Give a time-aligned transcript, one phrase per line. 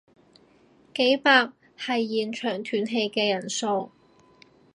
[0.03, 0.05] 百
[1.05, 1.21] 幾
[1.77, 3.91] 係現場斷氣嘅人數